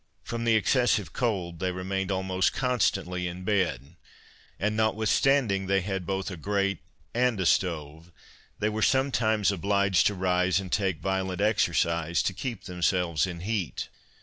[0.23, 3.97] From the excessive cold, they remained almost constantly in bed,
[4.59, 6.79] and, notwithstanding they had both a grate
[7.13, 8.11] and a stove,
[8.57, 13.89] they were sometimes obliged to rise and take violent exercise to keep themselves in heat.